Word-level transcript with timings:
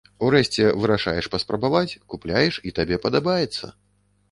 Урэшце 0.27 0.63
вырашаеш 0.85 1.25
паспрабаваць, 1.35 1.99
купляеш, 2.15 2.59
і 2.69 2.75
табе 2.81 3.01
падабаецца. 3.07 3.73